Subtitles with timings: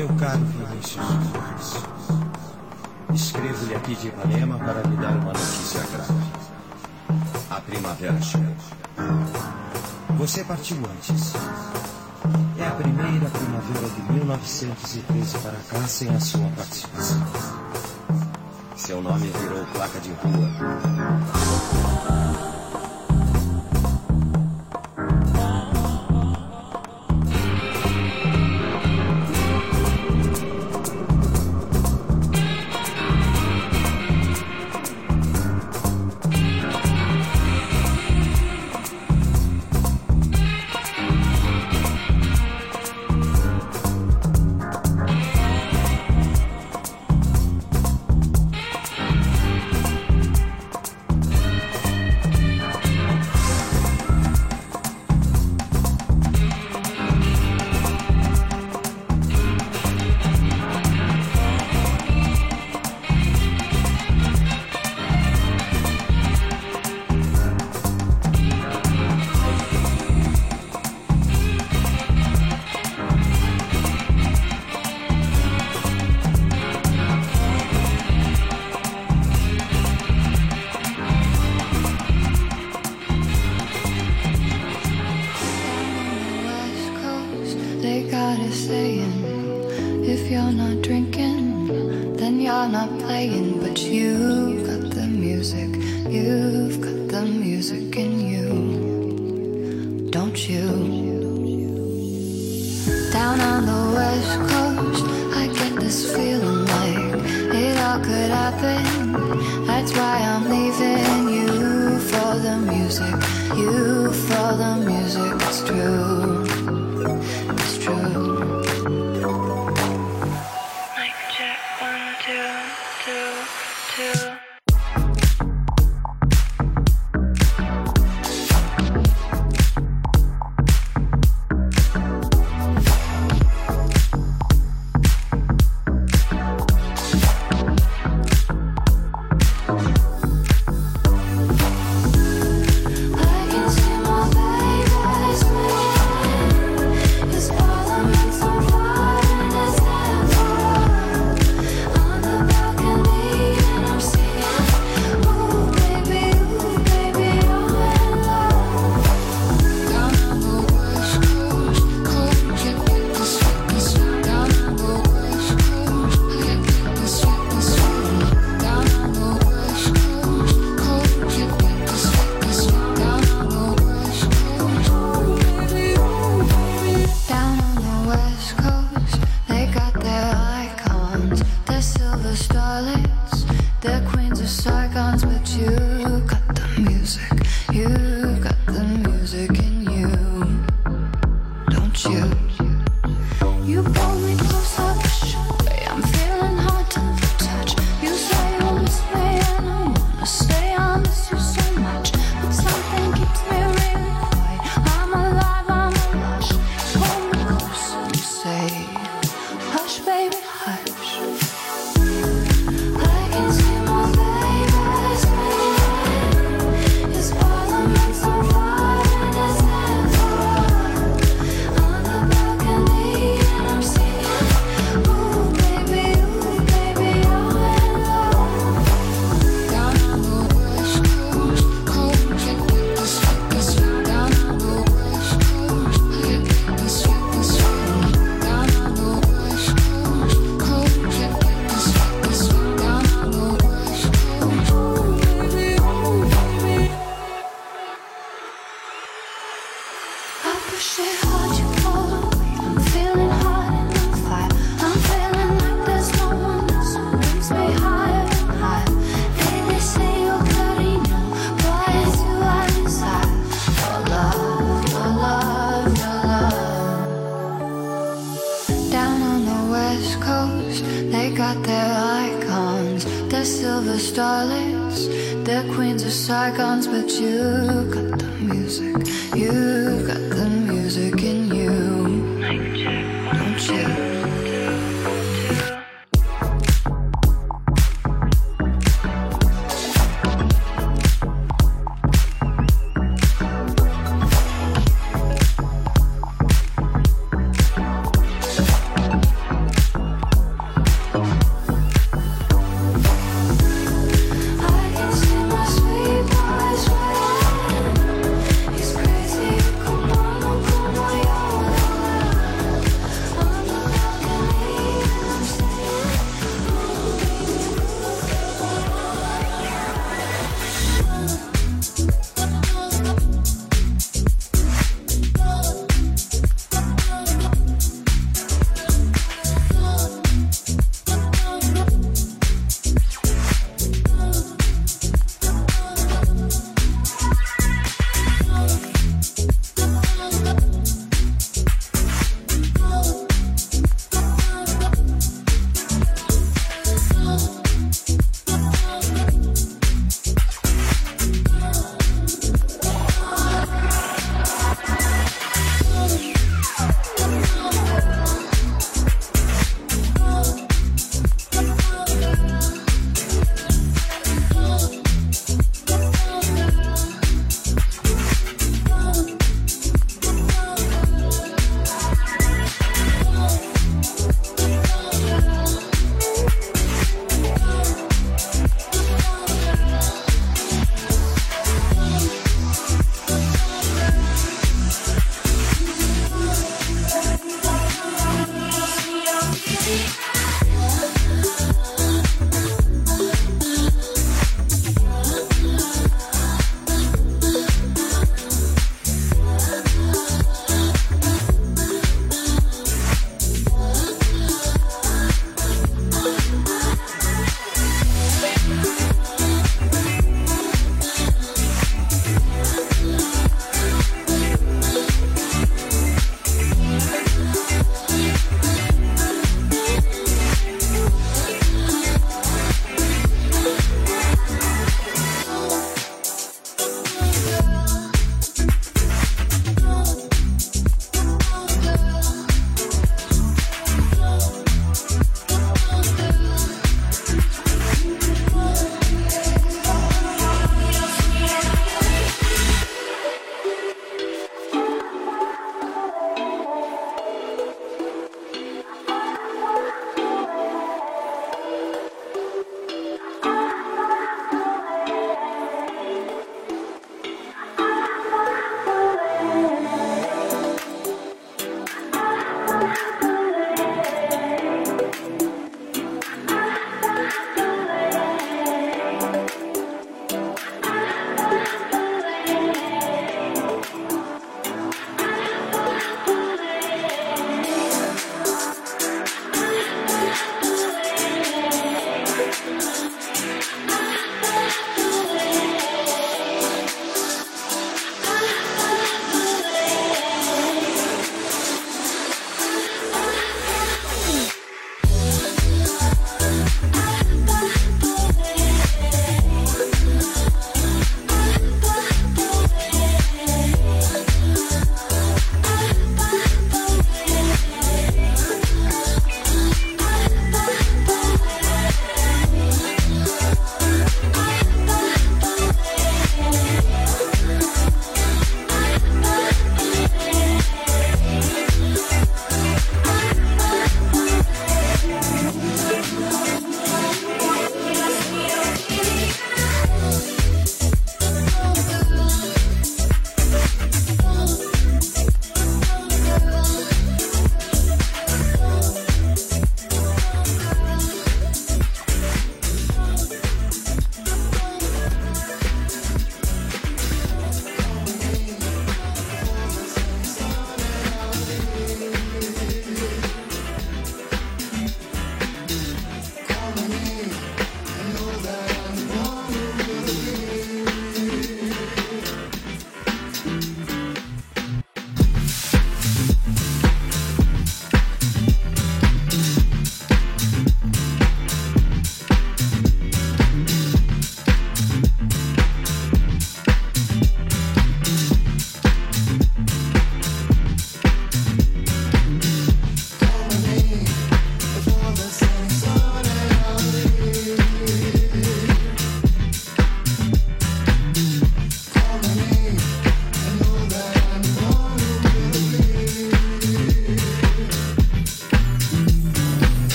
[0.00, 1.74] Meu caro Vinícius Nunes,
[3.12, 6.14] escrevo-lhe aqui de Ipanema para lhe dar uma notícia grave.
[7.50, 8.54] A primavera chegou.
[10.16, 11.34] Você partiu antes.
[12.58, 17.22] É a primeira primavera de 1913 para cá sem a sua participação.
[18.76, 21.60] Seu nome virou placa de rua.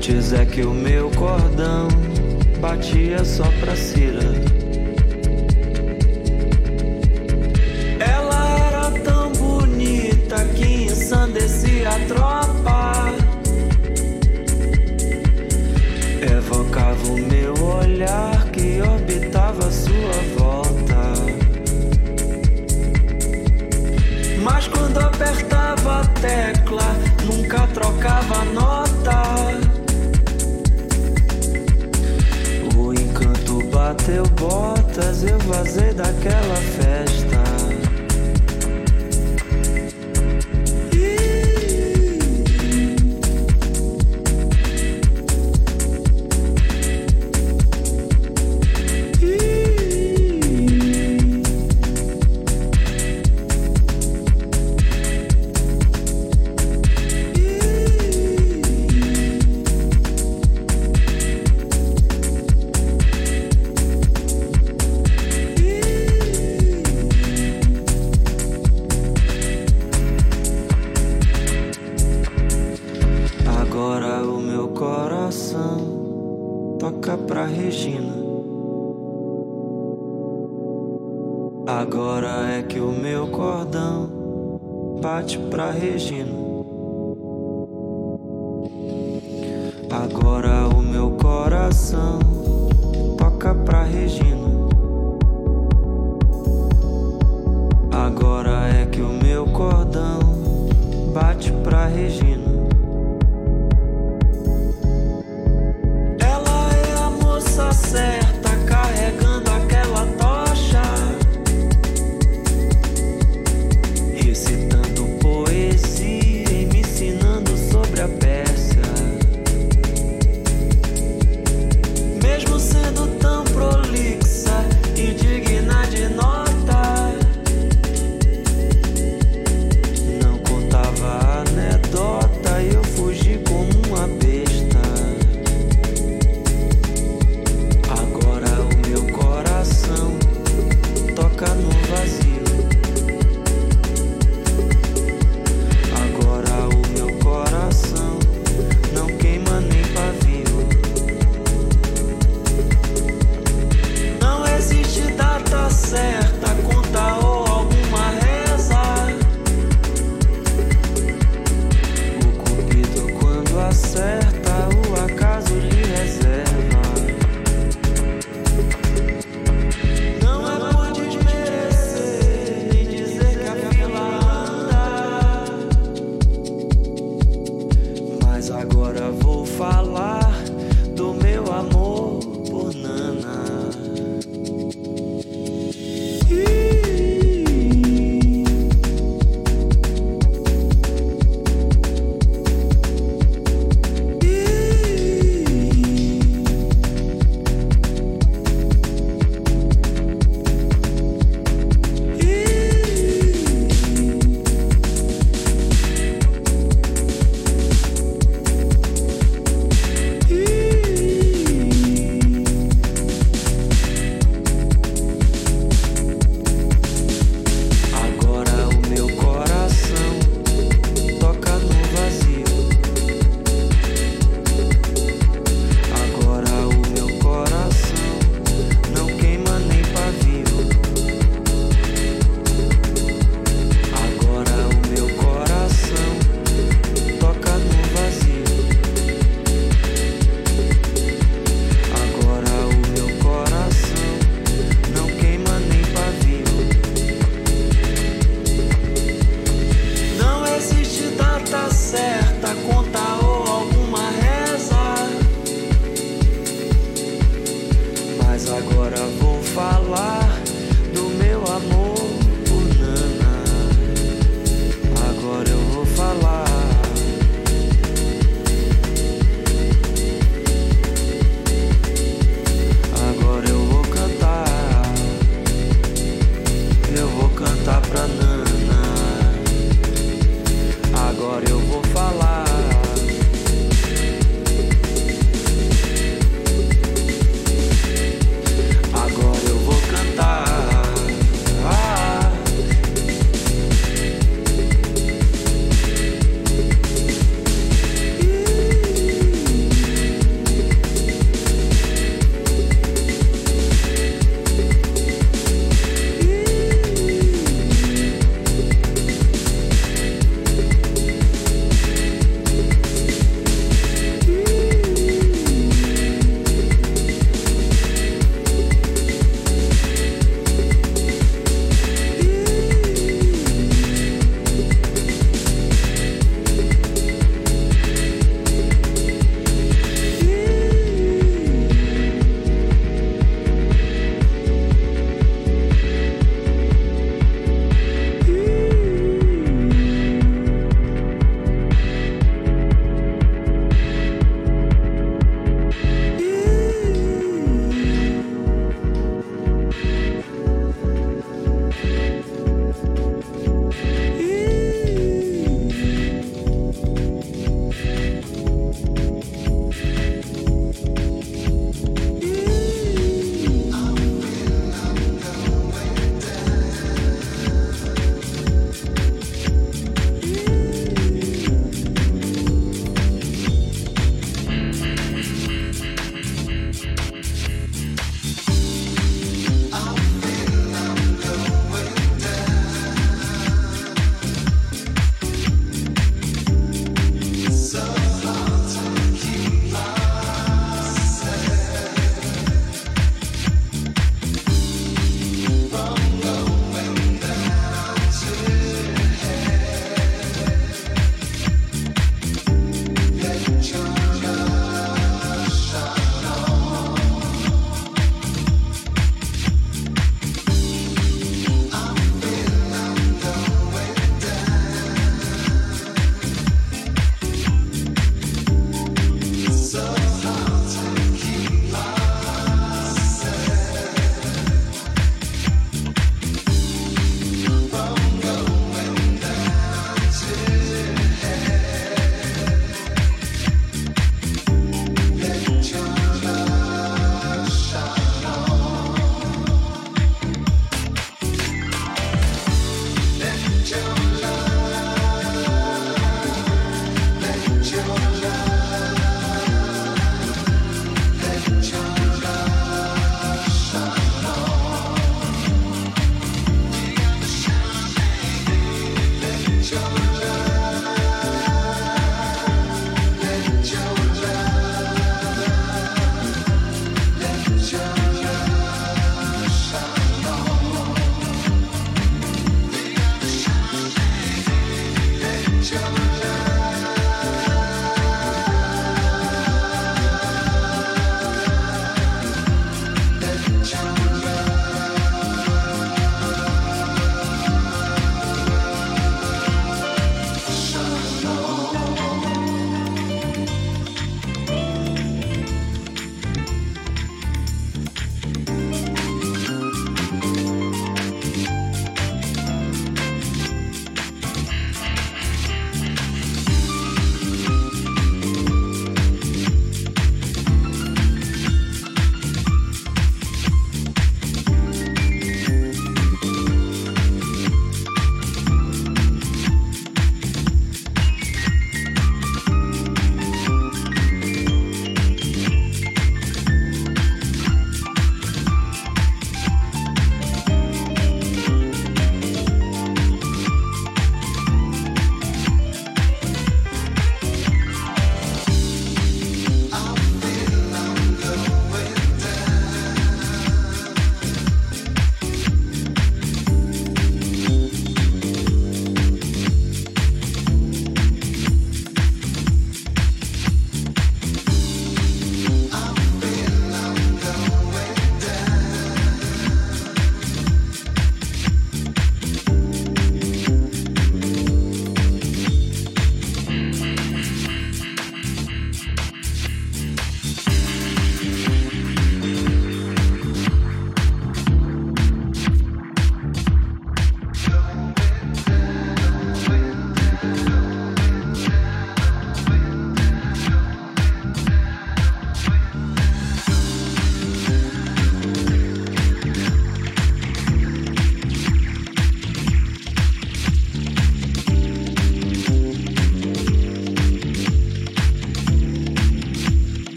[0.00, 1.86] Antes é que o meu cordão
[2.58, 4.32] batia só pra Cira.
[8.00, 13.14] Ela era tão bonita que ensandecia a tropa.
[16.34, 21.12] Evocava o meu olhar que orbitava sua volta.
[24.42, 26.59] Mas quando apertava a tecla
[34.10, 37.09] teu botas, eu vazei daquela festa.